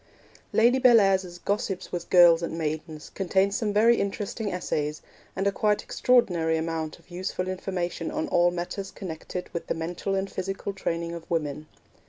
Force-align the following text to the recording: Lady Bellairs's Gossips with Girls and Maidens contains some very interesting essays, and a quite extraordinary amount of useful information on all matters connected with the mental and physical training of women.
Lady 0.51 0.79
Bellairs's 0.79 1.37
Gossips 1.37 1.91
with 1.91 2.09
Girls 2.09 2.41
and 2.41 2.57
Maidens 2.57 3.11
contains 3.11 3.55
some 3.55 3.71
very 3.71 3.97
interesting 3.97 4.51
essays, 4.51 5.03
and 5.35 5.45
a 5.45 5.51
quite 5.51 5.83
extraordinary 5.83 6.57
amount 6.57 6.97
of 6.97 7.11
useful 7.11 7.47
information 7.47 8.09
on 8.09 8.27
all 8.29 8.49
matters 8.49 8.89
connected 8.89 9.49
with 9.53 9.67
the 9.67 9.75
mental 9.75 10.15
and 10.15 10.31
physical 10.31 10.73
training 10.73 11.13
of 11.13 11.29
women. 11.29 11.67